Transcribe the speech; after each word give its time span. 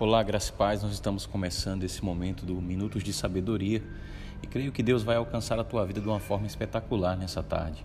Olá, 0.00 0.22
graça 0.22 0.52
e 0.52 0.52
paz. 0.52 0.80
Nós 0.80 0.92
estamos 0.92 1.26
começando 1.26 1.82
esse 1.82 2.04
momento 2.04 2.46
do 2.46 2.54
Minutos 2.62 3.02
de 3.02 3.12
Sabedoria 3.12 3.82
e 4.40 4.46
creio 4.46 4.70
que 4.70 4.80
Deus 4.80 5.02
vai 5.02 5.16
alcançar 5.16 5.58
a 5.58 5.64
tua 5.64 5.84
vida 5.84 6.00
de 6.00 6.06
uma 6.06 6.20
forma 6.20 6.46
espetacular 6.46 7.16
nessa 7.16 7.42
tarde. 7.42 7.84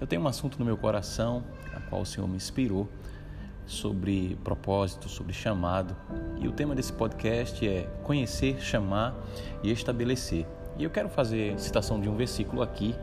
Eu 0.00 0.06
tenho 0.06 0.22
um 0.22 0.28
assunto 0.28 0.60
no 0.60 0.64
meu 0.64 0.76
coração, 0.76 1.42
a 1.74 1.80
qual 1.80 2.02
o 2.02 2.06
Senhor 2.06 2.28
me 2.28 2.36
inspirou, 2.36 2.88
sobre 3.66 4.38
propósito, 4.44 5.08
sobre 5.08 5.32
chamado. 5.32 5.96
E 6.38 6.46
o 6.46 6.52
tema 6.52 6.72
desse 6.72 6.92
podcast 6.92 7.66
é 7.66 7.82
conhecer, 8.04 8.60
chamar 8.60 9.12
e 9.60 9.72
estabelecer. 9.72 10.46
E 10.78 10.84
eu 10.84 10.90
quero 10.90 11.08
fazer 11.08 11.58
citação 11.58 12.00
de 12.00 12.08
um 12.08 12.14
versículo 12.14 12.62
aqui 12.62 12.94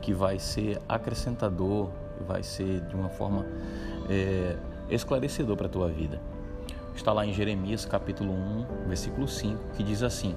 que 0.00 0.14
vai 0.14 0.38
ser 0.38 0.80
acrescentador, 0.88 1.90
vai 2.26 2.42
ser 2.42 2.80
de 2.86 2.94
uma 2.94 3.10
forma 3.10 3.44
é, 4.08 4.56
esclarecedor 4.88 5.58
para 5.58 5.66
a 5.66 5.70
tua 5.70 5.88
vida 5.88 6.32
está 6.94 7.12
lá 7.12 7.26
em 7.26 7.32
Jeremias 7.32 7.84
capítulo 7.84 8.32
1, 8.32 8.86
versículo 8.86 9.26
5, 9.26 9.58
que 9.76 9.82
diz 9.82 10.02
assim: 10.02 10.36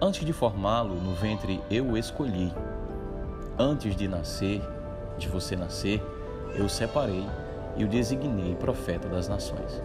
Antes 0.00 0.24
de 0.24 0.32
formá-lo 0.32 0.94
no 0.94 1.14
ventre 1.14 1.60
eu 1.70 1.90
o 1.90 1.96
escolhi. 1.96 2.52
Antes 3.58 3.94
de 3.94 4.08
nascer, 4.08 4.62
de 5.18 5.28
você 5.28 5.54
nascer, 5.54 6.02
eu 6.54 6.64
o 6.64 6.68
separei 6.68 7.26
e 7.76 7.84
o 7.84 7.88
designei 7.88 8.54
profeta 8.54 9.08
das 9.08 9.28
nações. 9.28 9.82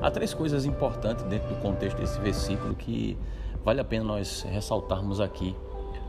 Há 0.00 0.10
três 0.10 0.34
coisas 0.34 0.64
importantes 0.64 1.24
dentro 1.24 1.48
do 1.48 1.56
contexto 1.56 1.98
desse 1.98 2.18
versículo 2.20 2.74
que 2.74 3.16
vale 3.64 3.80
a 3.80 3.84
pena 3.84 4.04
nós 4.04 4.42
ressaltarmos 4.42 5.20
aqui. 5.20 5.54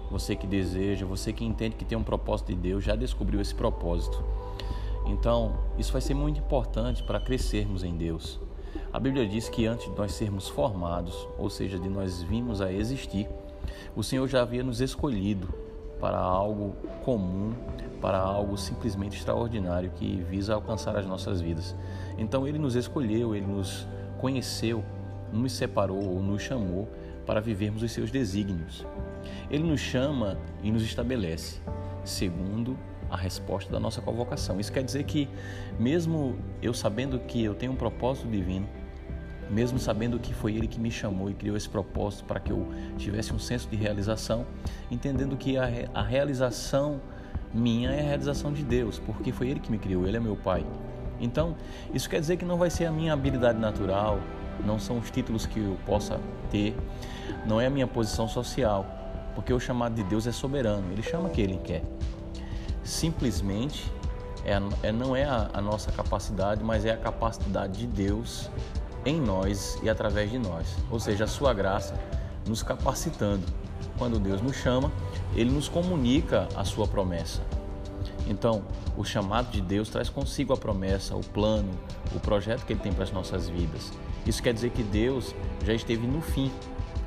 Você 0.10 0.36
que 0.36 0.48
deseja, 0.48 1.06
você 1.06 1.34
que 1.34 1.44
entende 1.44 1.76
que 1.76 1.84
tem 1.84 1.98
um 1.98 2.04
propósito 2.04 2.48
de 2.48 2.56
Deus, 2.56 2.84
já 2.84 2.96
descobriu 2.96 3.42
esse 3.42 3.54
propósito. 3.54 4.24
Então, 5.06 5.58
isso 5.78 5.92
vai 5.92 6.02
ser 6.02 6.14
muito 6.14 6.40
importante 6.40 7.04
para 7.04 7.20
crescermos 7.20 7.84
em 7.84 7.96
Deus. 7.96 8.40
A 8.92 9.00
Bíblia 9.00 9.28
diz 9.28 9.50
que 9.50 9.66
antes 9.66 9.90
de 9.90 9.98
nós 9.98 10.14
sermos 10.14 10.48
formados, 10.48 11.28
ou 11.38 11.50
seja, 11.50 11.78
de 11.78 11.90
nós 11.90 12.22
virmos 12.24 12.62
a 12.62 12.72
existir, 12.72 13.28
o 13.96 14.04
Senhor 14.04 14.28
já 14.28 14.42
havia 14.42 14.64
nos 14.64 14.82
escolhido 14.82 15.48
para 16.00 16.18
algo 16.18 16.76
comum, 17.04 17.54
para 18.02 18.20
algo 18.20 18.58
simplesmente 18.58 19.18
extraordinário 19.18 19.92
que 19.92 20.24
visa 20.30 20.54
alcançar 20.54 20.96
as 20.96 21.06
nossas 21.06 21.42
vidas. 21.42 21.76
Então 22.18 22.48
ele 22.48 22.58
nos 22.58 22.76
escolheu, 22.76 23.36
ele 23.36 23.48
nos 23.48 23.88
conheceu, 24.20 24.84
nos 25.32 25.52
separou 25.54 26.16
ou 26.16 26.22
nos 26.22 26.42
chamou 26.42 26.88
para 27.26 27.42
vivermos 27.42 27.84
os 27.84 27.92
seus 27.92 28.12
desígnios. 28.12 28.86
Ele 29.50 29.64
nos 29.64 29.82
chama 29.82 30.38
e 30.64 30.72
nos 30.72 30.84
estabelece, 30.84 31.60
segundo 32.04 32.78
a 33.10 33.18
resposta 33.18 33.72
da 33.72 33.80
nossa 33.80 34.02
convocação. 34.02 34.60
Isso 34.60 34.72
quer 34.72 34.84
dizer 34.84 35.04
que, 35.04 35.28
mesmo 35.80 36.38
eu 36.62 36.74
sabendo 36.74 37.20
que 37.20 37.44
eu 37.44 37.54
tenho 37.54 37.72
um 37.72 37.76
propósito 37.76 38.28
divino, 38.28 38.68
mesmo 39.50 39.80
sabendo 39.80 40.20
que 40.20 40.34
foi 40.34 40.56
Ele 40.56 40.68
que 40.68 40.80
me 40.80 40.92
chamou 40.92 41.30
e 41.30 41.34
criou 41.34 41.56
esse 41.56 41.70
propósito 41.70 42.26
para 42.26 42.40
que 42.40 42.52
eu 42.52 42.68
tivesse 42.98 43.34
um 43.34 43.40
senso 43.40 43.68
de 43.70 43.76
realização, 43.76 44.46
entendendo 44.92 45.38
que 45.38 45.58
a, 45.58 45.70
a 45.94 46.02
realização 46.02 47.00
minha 47.54 47.90
é 47.92 48.02
a 48.02 48.04
realização 48.04 48.52
de 48.52 48.64
Deus, 48.64 49.00
porque 49.00 49.32
foi 49.32 49.50
Ele 49.50 49.60
que 49.60 49.72
me 49.72 49.78
criou, 49.78 50.06
Ele 50.06 50.18
é 50.18 50.20
meu 50.20 50.36
Pai. 50.36 50.66
Então, 51.20 51.56
isso 51.94 52.10
quer 52.10 52.20
dizer 52.20 52.38
que 52.38 52.46
não 52.46 52.58
vai 52.58 52.70
ser 52.70 52.86
a 52.86 52.92
minha 52.92 53.14
habilidade 53.14 53.58
natural, 53.58 54.20
não 54.66 54.80
são 54.80 54.98
os 54.98 55.10
títulos 55.10 55.46
que 55.46 55.60
eu 55.60 55.78
possa 55.86 56.20
ter, 56.52 56.76
não 57.46 57.60
é 57.60 57.68
a 57.68 57.70
minha 57.70 57.88
posição 57.88 58.28
social, 58.28 58.86
porque 59.34 59.54
o 59.54 59.60
chamado 59.60 59.96
de 59.96 60.04
Deus 60.04 60.28
é 60.28 60.32
soberano, 60.32 60.92
Ele 60.92 61.02
chama 61.02 61.30
quem 61.30 61.46
Ele 61.46 61.58
quer 61.64 61.84
simplesmente 62.88 63.92
é, 64.46 64.88
é 64.88 64.92
não 64.92 65.16
é 65.16 65.26
a, 65.26 65.50
a 65.54 65.62
nossa 65.62 65.92
capacidade, 65.92 66.64
mas 66.64 66.86
é 66.86 66.92
a 66.92 66.98
capacidade 66.98 67.80
de 67.80 67.88
Deus 67.88 68.50
em 69.06 69.20
nós 69.20 69.78
e 69.84 69.90
através 69.90 70.32
de 70.32 70.40
nós. 70.40 70.76
Ou 70.90 71.00
seja, 71.00 71.26
a 71.26 71.28
sua 71.28 71.54
graça 71.54 71.94
nos 72.48 72.64
capacitando. 72.64 73.46
Quando 73.98 74.20
Deus 74.20 74.42
nos 74.42 74.56
chama, 74.56 74.92
ele 75.36 75.52
nos 75.52 75.68
comunica 75.68 76.48
a 76.56 76.64
sua 76.64 76.88
promessa. 76.88 77.42
Então, 78.28 78.64
o 78.96 79.04
chamado 79.04 79.52
de 79.52 79.62
Deus 79.62 79.90
traz 79.90 80.10
consigo 80.10 80.54
a 80.54 80.58
promessa, 80.58 81.16
o 81.16 81.22
plano, 81.22 81.72
o 82.16 82.20
projeto 82.20 82.66
que 82.66 82.74
ele 82.74 82.80
tem 82.80 82.94
para 82.94 83.04
as 83.04 83.12
nossas 83.12 83.50
vidas. 83.50 83.92
Isso 84.26 84.42
quer 84.42 84.54
dizer 84.54 84.72
que 84.72 84.84
Deus 84.84 85.34
já 85.66 85.74
esteve 85.74 86.06
no 86.06 86.22
fim 86.22 86.52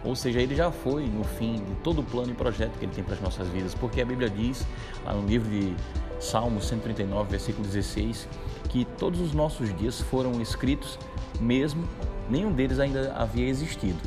ou 0.05 0.17
seja, 0.17 0.41
ele 0.41 0.55
já 0.55 0.71
foi 0.71 1.07
no 1.07 1.25
fim 1.25 1.57
de 1.57 1.75
todo 1.83 2.01
o 2.01 2.05
plano 2.05 2.31
e 2.31 2.35
projeto 2.35 2.79
que 2.79 2.85
ele 2.85 2.93
tem 2.93 3.05
para 3.05 3.15
as 3.15 3.21
nossas 3.21 3.49
vidas, 3.49 3.75
porque 3.75 4.01
a 4.01 4.05
Bíblia 4.05 4.31
diz, 4.31 4.67
lá 5.05 5.13
no 5.13 5.27
livro 5.27 5.49
de 5.49 5.75
Salmos 6.19 6.67
139, 6.69 7.31
versículo 7.31 7.67
16, 7.67 8.29
que 8.69 8.85
todos 8.85 9.21
os 9.21 9.33
nossos 9.33 9.75
dias 9.77 10.01
foram 10.01 10.41
escritos, 10.41 10.99
mesmo 11.41 11.85
nenhum 12.29 12.53
deles 12.53 12.79
ainda 12.79 13.13
havia 13.13 13.47
existido. 13.47 13.99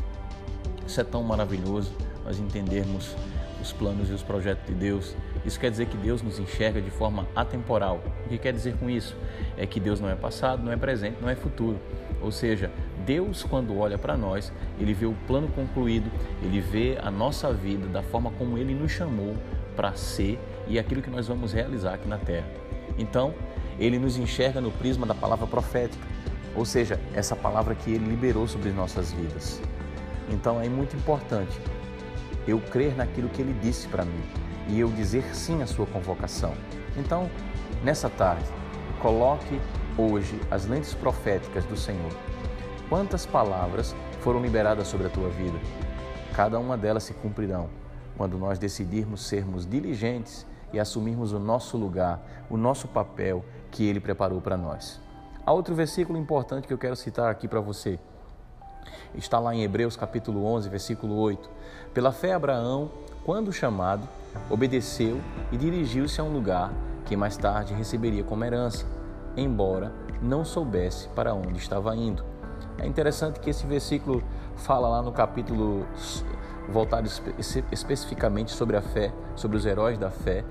Isso 0.86 1.00
é 1.00 1.04
tão 1.04 1.24
maravilhoso, 1.24 1.92
nós 2.26 2.40
entendermos 2.40 3.16
os 3.62 3.72
planos 3.72 4.10
e 4.10 4.14
os 4.14 4.22
projetos 4.22 4.66
de 4.66 4.74
Deus. 4.74 5.16
Isso 5.46 5.60
quer 5.60 5.72
dizer 5.72 5.88
que 5.88 5.98
Deus 5.98 6.22
nos 6.22 6.38
enxerga 6.38 6.82
de 6.82 6.92
forma 6.92 7.28
atemporal. 7.36 8.02
O 8.26 8.30
que 8.30 8.38
quer 8.38 8.52
dizer 8.52 8.76
com 8.78 8.90
isso? 8.90 9.16
É 9.58 9.66
que 9.66 9.80
Deus 9.80 10.00
não 10.00 10.10
é 10.10 10.16
passado, 10.16 10.62
não 10.62 10.72
é 10.72 10.78
presente, 10.78 11.18
não 11.22 11.30
é 11.30 11.36
futuro. 11.36 11.80
Ou 12.22 12.32
seja, 12.32 12.72
Deus, 13.06 13.44
quando 13.44 13.78
olha 13.78 13.98
para 13.98 14.16
nós, 14.16 14.52
ele 14.80 14.94
vê 14.94 15.06
o 15.06 15.16
plano 15.28 15.48
concluído, 15.50 16.10
ele 16.42 16.60
vê 16.60 16.98
a 17.02 17.12
nossa 17.12 17.54
vida 17.54 17.88
da 17.88 18.02
forma 18.02 18.32
como 18.32 18.58
ele 18.58 18.74
nos 18.74 18.92
chamou 18.92 19.36
para 19.76 19.94
ser 19.94 20.40
e 20.68 20.80
aquilo 20.80 21.02
que 21.02 21.10
nós 21.10 21.28
vamos 21.28 21.52
realizar 21.52 21.96
aqui 21.96 22.08
na 22.08 22.18
terra. 22.18 22.48
Então, 22.98 23.34
ele 23.80 23.98
nos 24.00 24.18
enxerga 24.18 24.62
no 24.62 24.72
prisma 24.72 25.06
da 25.06 25.16
palavra 25.16 25.48
profética, 25.48 26.06
ou 26.56 26.66
seja, 26.66 27.00
essa 27.14 27.36
palavra 27.36 27.76
que 27.76 27.92
ele 27.92 28.06
liberou 28.06 28.48
sobre 28.48 28.72
nossas 28.72 29.12
vidas. 29.12 29.62
Então, 30.30 30.62
é 30.62 30.70
muito 30.70 30.96
importante 30.96 31.60
eu 32.48 32.60
crer 32.60 32.96
naquilo 32.96 33.30
que 33.30 33.42
ele 33.42 33.54
disse 33.62 33.88
para 33.88 34.06
mim 34.06 34.24
e 34.70 34.80
eu 34.80 34.90
dizer 34.90 35.24
sim 35.36 35.62
à 35.62 35.68
sua 35.68 35.86
convocação. 35.86 36.54
Então, 36.96 37.30
nessa 37.84 38.10
tarde, 38.10 38.46
coloque 39.02 39.60
hoje 39.98 40.40
as 40.50 40.66
lentes 40.66 40.94
proféticas 40.94 41.66
do 41.66 41.76
Senhor 41.76 42.12
Quantas 42.90 43.26
palavras 43.26 43.96
foram 44.20 44.42
liberadas 44.42 44.88
sobre 44.88 45.08
a 45.08 45.10
tua 45.10 45.30
vida? 45.30 45.58
Cada 46.36 46.60
uma 46.60 46.78
delas 46.78 47.04
se 47.04 47.14
cumprirão 47.14 47.70
quando 48.18 48.38
nós 48.38 48.60
decidirmos 48.60 49.22
sermos 49.22 49.66
diligentes 49.66 50.46
e 50.72 50.80
assumirmos 50.80 51.32
o 51.32 51.40
nosso 51.40 51.78
lugar, 51.78 52.22
o 52.50 52.58
nosso 52.58 52.88
papel 52.88 53.44
que 53.72 53.88
Ele 53.88 54.00
preparou 54.00 54.42
para 54.42 54.58
nós. 54.58 55.00
Há 55.46 55.54
outro 55.54 55.74
versículo 55.74 56.20
importante 56.20 56.68
que 56.68 56.74
eu 56.74 56.78
quero 56.78 56.96
citar 56.96 57.30
aqui 57.30 57.48
para 57.48 57.60
você. 57.60 58.00
Está 59.16 59.40
lá 59.40 59.56
em 59.56 59.64
Hebreus 59.64 59.96
capítulo 59.96 60.46
11, 60.46 60.70
versículo 60.70 61.16
8. 61.16 61.50
Pela 61.94 62.12
fé, 62.12 62.34
Abraão, 62.34 62.92
quando 63.24 63.54
chamado, 63.54 64.08
obedeceu 64.50 65.22
e 65.52 65.58
dirigiu-se 65.58 66.20
a 66.20 66.24
um 66.24 66.34
lugar 66.34 66.72
que 67.06 67.16
mais 67.16 67.38
tarde 67.38 67.74
receberia 67.74 68.24
como 68.24 68.44
herança, 68.44 68.86
embora 69.38 69.92
não 70.22 70.44
soubesse 70.44 71.08
para 71.10 71.34
onde 71.34 71.58
estava 71.58 71.96
indo. 71.96 72.33
É 72.78 72.88
interessante 72.88 73.40
que 73.40 73.50
esse 73.50 73.66
versículo 73.66 74.24
fala 74.56 74.88
lá 74.88 75.02
no 75.02 75.12
capítulo 75.12 75.86
voltado 76.70 77.08
espe 77.08 77.34
especificamente 77.72 78.52
sobre 78.52 78.78
a 78.78 78.82
fé, 78.82 79.12
sobre 79.36 79.58
os 79.58 79.66
heróis 79.66 79.98
da 79.98 80.10
fé. 80.10 80.44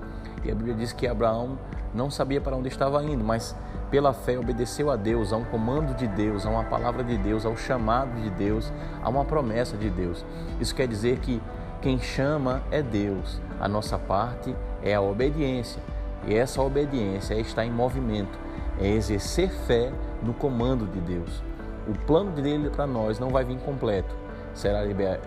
E 0.43 0.51
a 0.51 0.55
Bíblia 0.55 0.75
diz 0.75 0.93
que 0.93 1.07
Abraão 1.07 1.57
não 1.93 2.09
sabia 2.09 2.41
para 2.41 2.55
onde 2.55 2.67
estava 2.67 3.03
indo, 3.03 3.23
mas 3.23 3.55
pela 3.89 4.13
fé 4.13 4.37
obedeceu 4.37 4.89
a 4.89 4.95
Deus, 4.95 5.31
a 5.31 5.37
um 5.37 5.45
comando 5.45 5.95
de 5.95 6.07
Deus, 6.07 6.45
a 6.45 6.49
uma 6.49 6.63
palavra 6.63 7.03
de 7.03 7.17
Deus, 7.17 7.45
ao 7.45 7.55
chamado 7.55 8.19
de 8.21 8.29
Deus, 8.31 8.71
a 9.01 9.09
uma 9.09 9.23
promessa 9.23 9.77
de 9.77 9.89
Deus. 9.89 10.25
Isso 10.59 10.73
quer 10.73 10.87
dizer 10.87 11.19
que 11.19 11.41
quem 11.81 11.99
chama 11.99 12.63
é 12.71 12.81
Deus, 12.81 13.41
a 13.59 13.67
nossa 13.67 13.97
parte 13.97 14.55
é 14.81 14.95
a 14.95 15.01
obediência. 15.01 15.81
E 16.25 16.33
essa 16.33 16.61
obediência 16.61 17.35
é 17.35 17.41
estar 17.41 17.65
em 17.65 17.71
movimento, 17.71 18.39
é 18.79 18.87
exercer 18.87 19.49
fé 19.49 19.91
no 20.23 20.33
comando 20.33 20.87
de 20.87 20.99
Deus 21.01 21.52
o 21.87 21.93
plano 22.05 22.31
dele 22.31 22.69
para 22.69 22.87
nós 22.87 23.19
não 23.19 23.29
vai 23.29 23.43
vir 23.43 23.57
completo, 23.59 24.15
será 24.53 24.81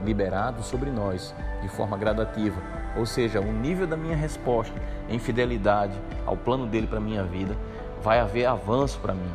liberado 0.04 0.62
sobre 0.62 0.90
nós 0.90 1.34
de 1.60 1.68
forma 1.68 1.96
gradativa. 1.96 2.60
Ou 2.96 3.04
seja, 3.04 3.40
o 3.40 3.52
nível 3.52 3.86
da 3.86 3.96
minha 3.96 4.16
resposta 4.16 4.74
em 5.08 5.18
fidelidade 5.18 5.94
ao 6.24 6.36
plano 6.36 6.66
dele 6.66 6.86
para 6.86 7.00
minha 7.00 7.24
vida 7.24 7.56
vai 8.02 8.20
haver 8.20 8.46
avanço 8.46 8.98
para 9.00 9.12
mim. 9.12 9.30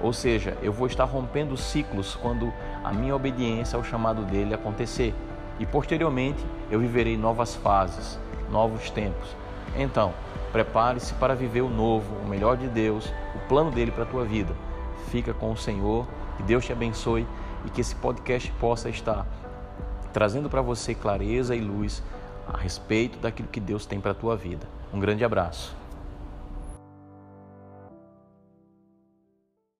Ou 0.00 0.12
seja, 0.12 0.56
eu 0.62 0.72
vou 0.72 0.86
estar 0.86 1.04
rompendo 1.04 1.56
ciclos 1.56 2.14
quando 2.16 2.52
a 2.82 2.92
minha 2.92 3.14
obediência 3.14 3.76
ao 3.76 3.84
chamado 3.84 4.22
dele 4.22 4.54
acontecer. 4.54 5.14
E 5.58 5.66
posteriormente 5.66 6.44
eu 6.70 6.80
viverei 6.80 7.16
novas 7.16 7.54
fases, 7.54 8.18
novos 8.50 8.90
tempos. 8.90 9.28
Então, 9.76 10.12
prepare-se 10.52 11.14
para 11.14 11.34
viver 11.34 11.62
o 11.62 11.68
novo, 11.68 12.14
o 12.24 12.28
melhor 12.28 12.56
de 12.56 12.68
Deus, 12.68 13.12
o 13.34 13.48
plano 13.48 13.70
dele 13.70 13.90
para 13.90 14.04
a 14.04 14.06
tua 14.06 14.24
vida. 14.24 14.54
Fica 15.08 15.34
com 15.34 15.52
o 15.52 15.56
Senhor 15.56 16.06
que 16.36 16.42
Deus 16.42 16.64
te 16.64 16.72
abençoe 16.72 17.26
e 17.64 17.70
que 17.70 17.80
esse 17.80 17.94
podcast 17.94 18.50
possa 18.52 18.88
estar 18.88 19.26
trazendo 20.12 20.48
para 20.48 20.62
você 20.62 20.94
clareza 20.94 21.56
e 21.56 21.60
luz 21.60 22.02
a 22.46 22.56
respeito 22.56 23.18
daquilo 23.18 23.48
que 23.48 23.60
Deus 23.60 23.86
tem 23.86 24.00
para 24.00 24.12
a 24.12 24.14
tua 24.14 24.36
vida. 24.36 24.66
Um 24.92 25.00
grande 25.00 25.24
abraço. 25.24 25.83